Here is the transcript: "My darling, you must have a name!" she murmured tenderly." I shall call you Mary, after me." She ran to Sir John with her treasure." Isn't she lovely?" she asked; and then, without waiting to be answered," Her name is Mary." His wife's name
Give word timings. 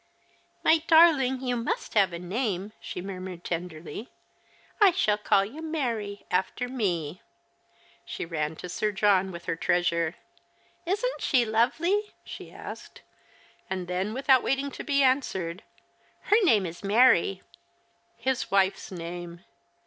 "My 0.65 0.79
darling, 0.87 1.41
you 1.41 1.55
must 1.55 1.93
have 1.93 2.11
a 2.11 2.17
name!" 2.17 2.73
she 2.81 3.03
murmured 3.03 3.43
tenderly." 3.43 4.09
I 4.81 4.89
shall 4.89 5.19
call 5.19 5.45
you 5.45 5.61
Mary, 5.61 6.25
after 6.31 6.67
me." 6.67 7.21
She 8.03 8.25
ran 8.25 8.55
to 8.55 8.67
Sir 8.67 8.91
John 8.91 9.31
with 9.31 9.45
her 9.45 9.55
treasure." 9.55 10.15
Isn't 10.87 11.21
she 11.21 11.45
lovely?" 11.45 12.15
she 12.25 12.51
asked; 12.51 13.03
and 13.69 13.87
then, 13.87 14.11
without 14.15 14.41
waiting 14.41 14.71
to 14.71 14.83
be 14.83 15.03
answered," 15.03 15.61
Her 16.31 16.37
name 16.45 16.65
is 16.65 16.83
Mary." 16.83 17.43
His 18.17 18.49
wife's 18.49 18.91
name 18.91 19.41